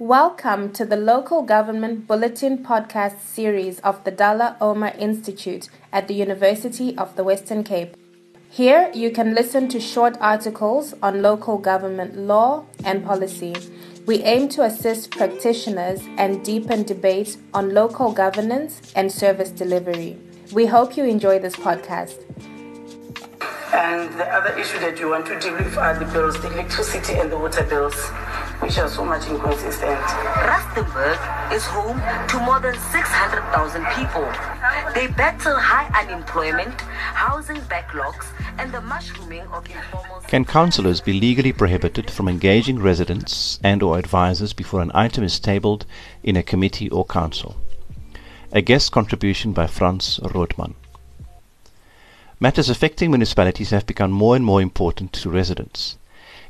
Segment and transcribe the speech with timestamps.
[0.00, 6.14] Welcome to the Local Government Bulletin podcast series of the Dullah Omar Institute at the
[6.14, 7.96] University of the Western Cape.
[8.48, 13.56] Here you can listen to short articles on local government law and policy.
[14.06, 20.16] We aim to assist practitioners and deepen debate on local governance and service delivery.
[20.52, 22.22] We hope you enjoy this podcast.
[23.72, 27.14] And the other issue that you want to deal with are the bills, the electricity
[27.14, 27.94] and the water bills
[28.60, 30.00] which are so much inconsistent.
[30.00, 34.26] Rustenburg is home to more than 600,000 people.
[34.94, 38.26] They battle high unemployment, housing backlogs,
[38.58, 40.20] and the mushrooming of informal...
[40.26, 45.38] Can councillors be legally prohibited from engaging residents and or advisors before an item is
[45.38, 45.86] tabled
[46.22, 47.56] in a committee or council?
[48.50, 50.74] A guest contribution by Frans Rothman.
[52.40, 55.96] Matters affecting municipalities have become more and more important to residents.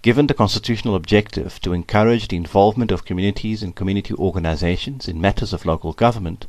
[0.00, 5.52] Given the constitutional objective to encourage the involvement of communities and community organizations in matters
[5.52, 6.46] of local government,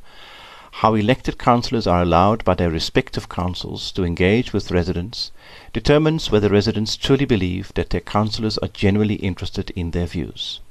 [0.80, 5.32] how elected councillors are allowed by their respective councils to engage with residents
[5.74, 10.62] determines whether residents truly believe that their councillors are genuinely interested in their views.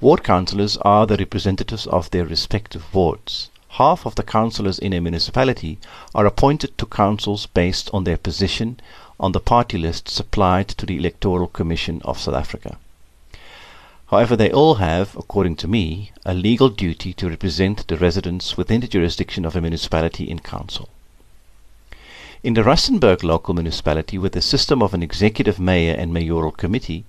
[0.00, 3.50] Ward councillors are the representatives of their respective wards.
[3.78, 5.80] Half of the councillors in a municipality
[6.14, 8.78] are appointed to councils based on their position
[9.18, 12.78] on the party list supplied to the Electoral Commission of South Africa.
[14.06, 18.80] However, they all have, according to me, a legal duty to represent the residents within
[18.80, 20.88] the jurisdiction of a municipality in council.
[22.44, 27.06] In the Rustenburg local municipality, with a system of an executive mayor and mayoral committee,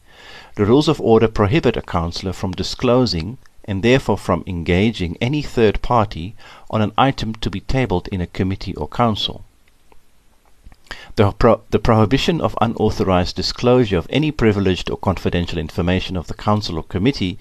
[0.56, 5.82] the rules of order prohibit a councillor from disclosing and therefore from engaging any third
[5.82, 6.36] party
[6.70, 9.44] on an item to be tabled in a committee or council.
[11.16, 16.34] The, pro the prohibition of unauthorized disclosure of any privileged or confidential information of the
[16.34, 17.40] council or committee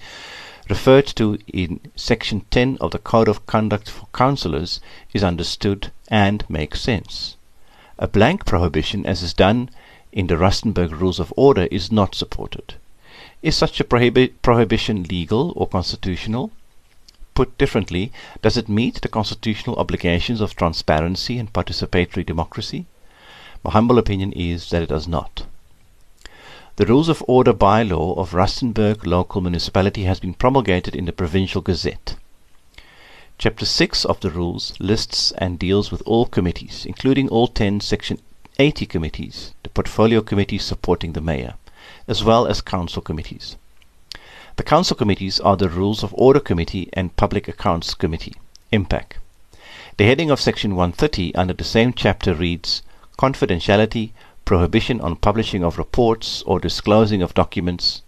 [0.67, 4.81] referred to in section 10 of the Code of Conduct for Councillors
[5.13, 7.35] is understood and makes sense.
[7.99, 9.69] A blank prohibition, as is done
[10.11, 12.75] in the Rustenburg Rules of Order, is not supported.
[13.45, 16.49] Is such a prohibi prohibition legal or constitutional?
[17.35, 18.11] Put differently,
[18.41, 22.87] does it meet the constitutional obligations of transparency and participatory democracy?
[23.63, 25.45] My humble opinion is that it does not.
[26.77, 31.61] The Rules of Order bylaw of Rustenburg Local Municipality has been promulgated in the Provincial
[31.61, 32.15] Gazette.
[33.37, 38.17] Chapter 6 of the rules lists and deals with all committees, including all 10 Section
[38.57, 41.53] 80 committees, the portfolio committees supporting the mayor,
[42.07, 43.55] as well as council committees.
[44.57, 48.35] The council committees are the Rules of Order Committee and Public Accounts Committee,
[48.71, 49.17] MPAC.
[49.97, 52.81] The heading of Section 130 under the same chapter reads
[53.17, 54.11] confidentiality,
[54.45, 58.01] prohibition on publishing of reports or disclosing of documents,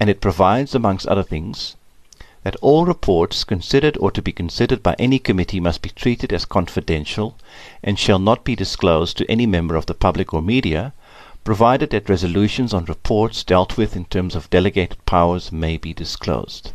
[0.00, 1.76] and it provides, amongst other things,
[2.42, 6.44] that all reports considered or to be considered by any committee must be treated as
[6.44, 7.36] confidential
[7.84, 10.92] and shall not be disclosed to any member of the public or media,
[11.44, 16.72] provided that resolutions on reports dealt with in terms of delegated powers may be disclosed.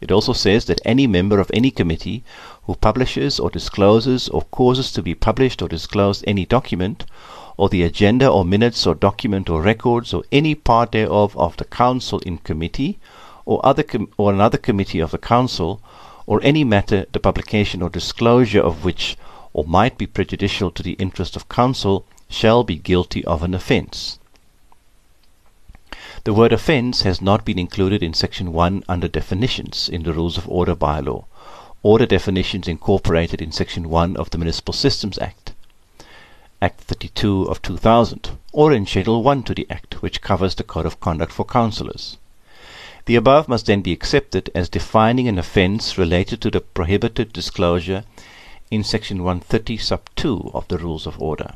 [0.00, 2.22] It also says that any member of any committee
[2.64, 7.04] who publishes or discloses or causes to be published or disclosed any document,
[7.56, 11.66] or the agenda or minutes or document or records or any part thereof of the
[11.66, 12.98] council in committee,
[13.44, 15.82] or other com or another committee of the council,
[16.26, 19.18] or any matter the publication or disclosure of which
[19.52, 24.18] or might be prejudicial to the interest of council, shall be guilty of an offence.
[26.24, 30.38] The word offence has not been included in section 1 under definitions in the Rules
[30.38, 31.24] of Order bylaw,
[31.82, 35.54] or the definitions incorporated in section 1 of the Municipal Systems Act,
[36.62, 40.86] Act 32 of 2000, or in Schedule 1 to the Act, which covers the Code
[40.86, 42.18] of Conduct for Councillors.
[43.06, 48.04] The above must then be accepted as defining an offence related to the prohibited disclosure
[48.70, 51.54] in section 130 sub 2 of the Rules of Order.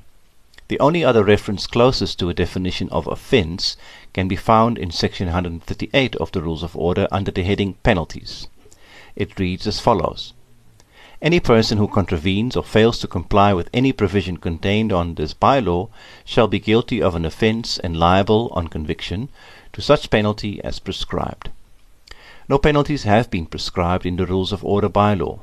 [0.68, 3.76] The only other reference closest to a definition of offence
[4.14, 8.48] can be found in section 138 of the Rules of Order under the heading Penalties.
[9.14, 10.32] It reads as follows.
[11.20, 15.90] Any person who contravenes or fails to comply with any provision contained on this bylaw
[16.24, 19.28] shall be guilty of an offence and liable, on conviction,
[19.74, 21.50] to such penalty as prescribed.
[22.48, 25.40] No penalties have been prescribed in the Rules of Order bylaw.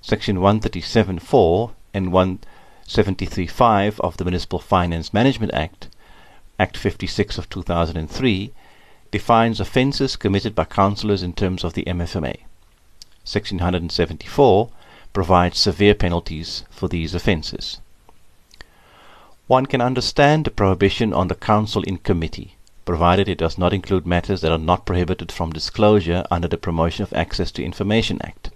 [0.00, 2.12] Section 137.4 and
[2.86, 5.88] 173.5 of the Municipal Finance Management Act
[6.58, 8.52] Act 56 of 2003
[9.10, 12.36] defines offences committed by councillors in terms of the MFMA.
[13.24, 14.70] Section 174
[15.12, 17.80] provides severe penalties for these offences.
[19.48, 22.56] One can understand the prohibition on the council in committee.
[22.84, 27.02] provided it does not include matters that are not prohibited from disclosure under the Promotion
[27.02, 28.50] of Access to Information Act.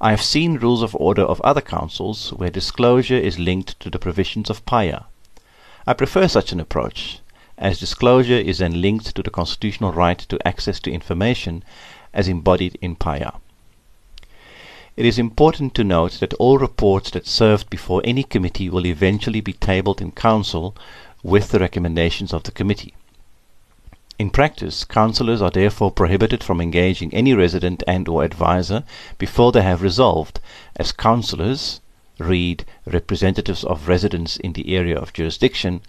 [0.00, 3.98] I have seen rules of order of other councils where disclosure is linked to the
[3.98, 5.06] provisions of PAIA.
[5.86, 7.20] I prefer such an approach,
[7.56, 11.64] as disclosure is then linked to the constitutional right to access to information
[12.12, 13.40] as embodied in PAIA.
[14.96, 19.40] It is important to note that all reports that served before any committee will eventually
[19.40, 20.74] be tabled in council
[21.22, 22.94] with the recommendations of the committee.
[24.18, 28.82] In practice, councillors are therefore prohibited from engaging any resident and or advisor
[29.18, 30.40] before they have resolved,
[30.76, 31.82] as councillors
[32.18, 35.82] read representatives of residents in the area of jurisdiction,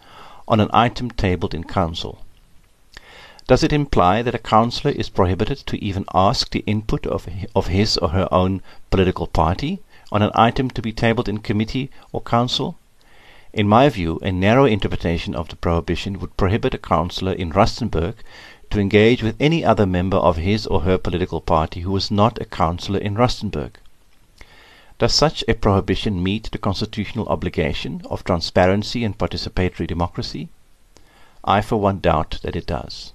[0.45, 2.19] on an item tabled in council.
[3.47, 7.67] Does it imply that a councillor is prohibited to even ask the input of, of
[7.67, 9.79] his or her own political party
[10.11, 12.77] on an item to be tabled in committee or council?
[13.53, 18.15] In my view, a narrow interpretation of the prohibition would prohibit a councillor in Rustenburg
[18.69, 22.41] to engage with any other member of his or her political party who is not
[22.41, 23.79] a councillor in Rustenburg.
[24.99, 30.49] Does such a prohibition meet the constitutional obligation of transparency and participatory democracy?
[31.43, 33.13] I for one doubt that it does.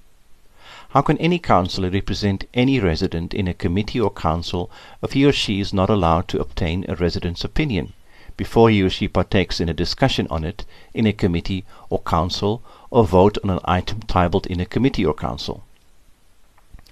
[0.90, 4.70] How can any councillor represent any resident in a committee or council
[5.02, 7.92] if he or she is not allowed to obtain a resident's opinion?
[8.36, 10.64] Before he or she partakes in a discussion on it
[10.94, 15.14] in a committee or council or vote on an item tabled in a committee or
[15.14, 15.62] council.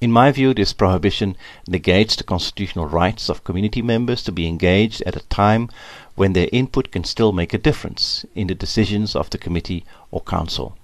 [0.00, 1.36] In my view, this prohibition
[1.68, 5.68] negates the constitutional rights of community members to be engaged at a time
[6.14, 10.22] when their input can still make a difference in the decisions of the committee or
[10.22, 10.76] council.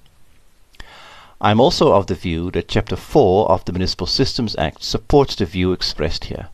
[1.41, 5.35] I am also of the view that Chapter 4 of the Municipal Systems Act supports
[5.35, 6.49] the view expressed here.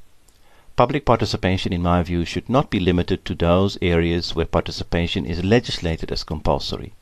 [0.75, 5.45] Public participation, in my view, should not be limited to those areas where participation is
[5.45, 6.95] legislated as compulsory.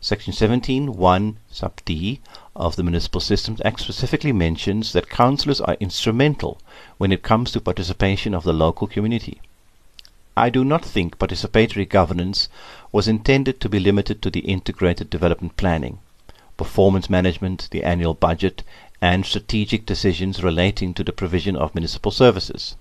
[0.00, 2.20] Section 17.1 sub d
[2.56, 6.58] of the Municipal Systems Act specifically mentions that councillors are instrumental
[6.96, 9.42] when it comes to participation of the local community.
[10.34, 12.48] I do not think participatory governance
[12.90, 15.98] was intended to be limited to the integrated development planning,
[16.56, 18.62] performance management, the annual budget,
[19.00, 22.76] and strategic decisions relating to the provision of municipal services.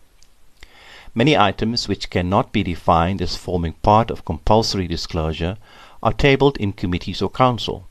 [1.16, 5.58] Many items which cannot be defined as forming part of compulsory disclosure
[6.04, 7.88] are tabled in committees or council.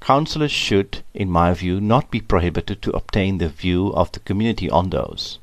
[0.00, 4.70] Councillors should, in my view, not be prohibited to obtain the view of the community
[4.70, 5.38] on those.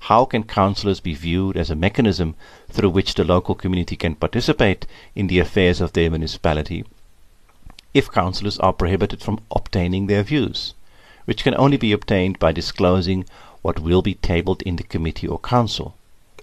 [0.00, 2.34] How can councillors be viewed as a mechanism
[2.68, 6.84] through which the local community can participate in the affairs of their municipality
[7.92, 10.74] if councillors are prohibited from obtaining their views?
[11.24, 13.24] Which can only be obtained by disclosing
[13.62, 15.94] what will be tabled in the committee or council,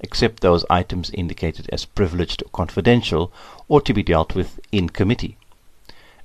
[0.01, 3.31] except those items indicated as privileged or confidential
[3.67, 5.37] or to be dealt with in committee,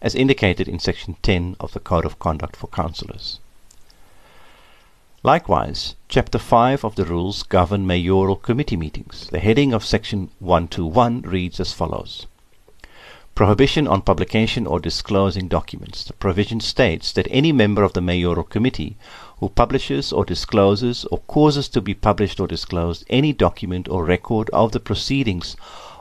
[0.00, 3.38] as indicated in section 10 of the Code of Conduct for Councillors.
[5.22, 9.28] Likewise, Chapter 5 of the rules govern mayoral committee meetings.
[9.28, 12.26] The heading of section 121 reads as follows.
[13.34, 16.04] Prohibition on publication or disclosing documents.
[16.04, 18.94] The provision states that any member of the mayoral committee
[19.40, 24.50] who publishes or discloses or causes to be published or disclosed any document or record
[24.50, 25.56] of the proceedings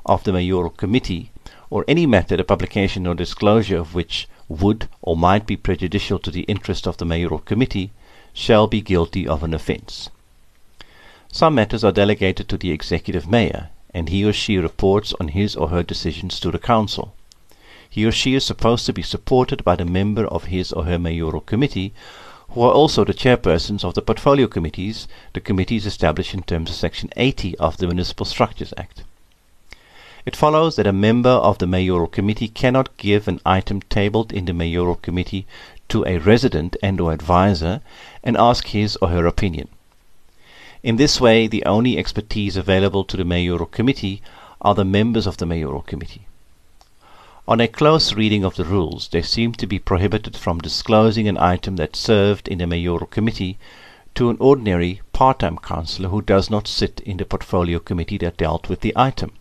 [0.06, 1.32] of the mayoral committee
[1.70, 6.32] or any matter the publication or disclosure of which would or might be prejudicial to
[6.32, 7.92] the interest of the mayoral committee
[8.34, 10.10] shall be guilty of an offence.
[11.32, 15.56] Some matters are delegated to the executive mayor, and he or she reports on his
[15.56, 17.16] or her decisions to the council
[17.92, 20.98] he or she is supposed to be supported by the member of his or her
[20.98, 21.92] mayoral committee,
[22.52, 26.76] who are also the chairpersons of the portfolio committees, the committees established in terms of
[26.78, 29.04] Section 80 of the Municipal Structures Act.
[30.26, 34.46] It follows that a member of the mayoral committee cannot give an item tabled in
[34.46, 35.46] the mayoral committee
[35.90, 37.82] to a resident and or advisor
[38.24, 39.68] and ask his or her opinion.
[40.82, 44.22] In this way, the only expertise available to the mayoral committee
[44.62, 46.26] are the members of the mayoral committee.
[47.48, 51.40] On a close reading of the rules, they seem to be prohibited from disclosing an
[51.40, 53.58] item that served in a mayoral committee
[54.14, 58.70] to an ordinary part-time councillor who does not sit in the portfolio committee that dealt
[58.70, 59.34] with the item.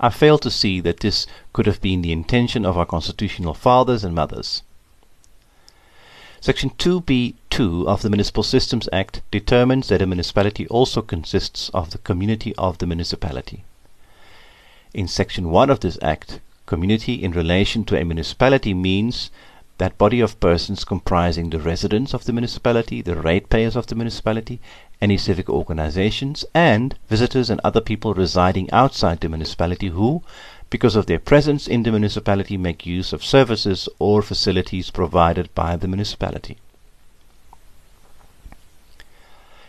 [0.00, 4.02] I fail to see that this could have been the intention of our constitutional fathers
[4.02, 4.62] and mothers.
[6.40, 11.98] Section 2b2 of the Municipal Systems Act determines that a municipality also consists of the
[11.98, 13.64] community of the municipality.
[14.92, 19.30] In Section 1 of this Act, Community in relation to a municipality means
[19.76, 24.60] that body of persons comprising the residents of the municipality, the ratepayers of the municipality,
[24.98, 30.22] any civic organizations, and visitors and other people residing outside the municipality who,
[30.70, 35.76] because of their presence in the municipality make use of services or facilities provided by
[35.76, 36.56] the municipality.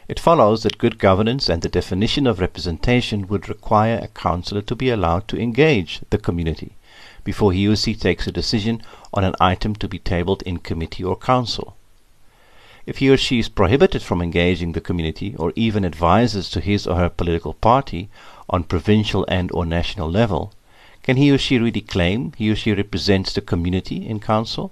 [0.08, 4.76] It follows that good governance and the definition of representation would require a councillor to
[4.78, 6.72] be allowed to engage the community
[7.26, 8.82] before he or she takes a decision
[9.14, 11.76] on an item to be tabled in committee or council.
[12.86, 16.86] If he or she is prohibited from engaging the community or even advises to his
[16.86, 18.10] or her political party
[18.48, 20.54] on provincial and or national level,
[21.02, 24.72] can he or she really claim he or she represents the community in council?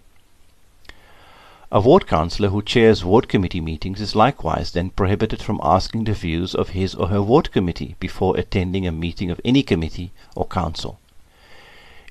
[1.71, 6.13] A ward councillor who chairs ward committee meetings is likewise then prohibited from asking the
[6.13, 10.45] views of his or her ward committee before attending a meeting of any committee or
[10.45, 10.99] council.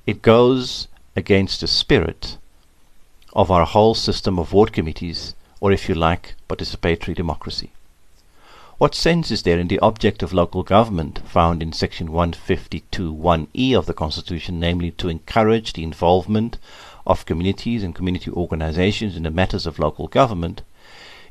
[0.04, 2.36] It goes against the spirit
[3.34, 7.70] of our whole system of ward committees, or if you like, participatory democracy.
[8.78, 13.86] What sense is there in the object of local government found in section 152.1e of
[13.86, 16.58] the Constitution, namely to encourage the involvement
[17.06, 20.62] of communities and community organizations in the matters of local government,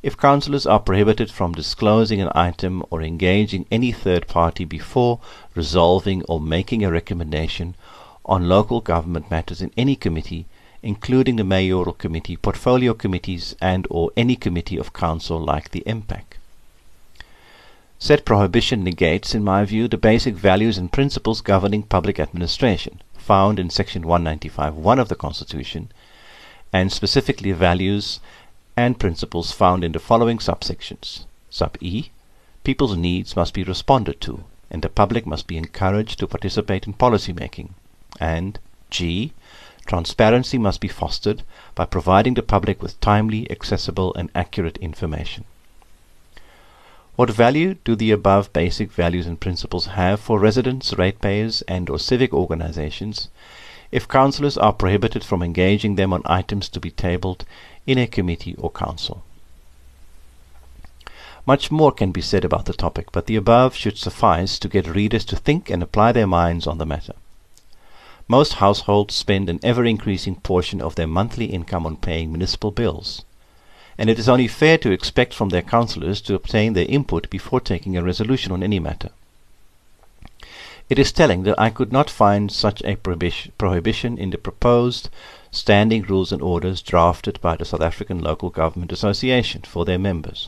[0.02, 5.20] if councillors are prohibited from disclosing an item or engaging any third party before
[5.56, 7.76] resolving or making a recommendation
[8.26, 10.46] on local government matters in any committee,
[10.84, 16.24] including the mayoral committee, portfolio committees, and or any committee of council like the MPAC.
[18.00, 23.60] Said prohibition negates, in my view, the basic values and principles governing public administration, found
[23.60, 25.92] in section 195.1 of the Constitution,
[26.74, 28.20] and specifically values
[28.76, 31.26] and principles found in the following subsections.
[31.50, 32.10] Sub E.
[32.64, 36.94] People's needs must be responded to, and the public must be encouraged to participate in
[36.94, 37.76] policy making.
[38.20, 39.34] And G.
[39.86, 41.44] Transparency must be fostered
[41.76, 45.46] by providing the public with timely, accessible, and accurate information.
[47.16, 52.00] What value do the above basic values and principles have for residents, ratepayers, and or
[52.00, 53.28] civic organizations
[53.92, 57.44] if councillors are prohibited from engaging them on items to be tabled
[57.86, 59.24] in a committee or council?
[61.46, 64.88] Much more can be said about the topic, but the above should suffice to get
[64.88, 67.14] readers to think and apply their minds on the matter.
[68.32, 73.26] Most households spend an ever increasing portion of their monthly income on paying municipal bills
[73.98, 77.60] and it is only fair to expect from their councillors to obtain their input before
[77.60, 79.10] taking a resolution on any matter.
[80.90, 85.10] It is telling that I could not find such a prohibition in the proposed
[85.52, 90.48] standing rules and orders drafted by the South African Local Government Association for their members.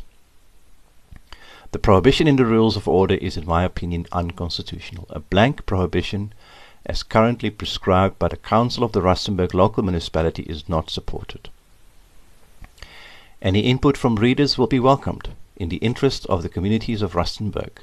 [1.73, 5.05] The prohibition in the rules of order is, in my opinion, unconstitutional.
[5.09, 6.31] A blank prohibition,
[6.85, 11.49] as currently prescribed by the Council of the Rustenburg local municipality, is not supported.
[13.41, 17.79] Any input from readers will be welcomed in the interest of the communities of Rustenburg.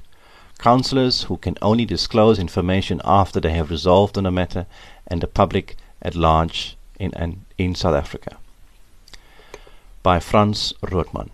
[0.59, 4.67] Councillors who can only disclose information after they have resolved on a matter
[5.07, 8.37] and the public at large in, in, in South Africa.
[10.03, 11.31] By Frans Rothman.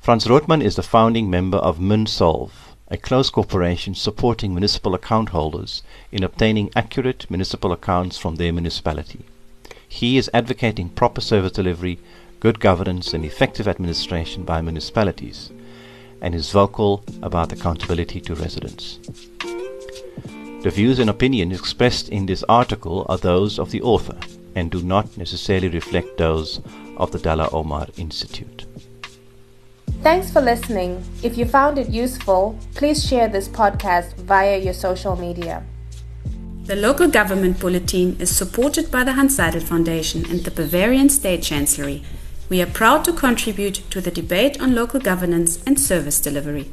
[0.00, 5.82] Frans Rothman is the founding member of MinSolve, a close corporation supporting municipal account holders
[6.12, 9.24] in obtaining accurate municipal accounts from their municipality.
[9.88, 11.98] He is advocating proper service delivery
[12.40, 15.50] good governance and effective administration by municipalities,
[16.20, 18.98] and is vocal about accountability to residents.
[20.62, 24.18] The views and opinions expressed in this article are those of the author
[24.54, 26.60] and do not necessarily reflect those
[26.96, 28.64] of the Dullah Omar Institute.
[30.06, 31.02] Thanks for listening.
[31.24, 35.64] If you found it useful, please share this podcast via your social media.
[36.66, 41.42] The local government bulletin is supported by the Hanns Seidel Foundation and the Bavarian State
[41.42, 42.04] Chancellery
[42.48, 46.70] we are proud to contribute to the debate on local governance and service delivery.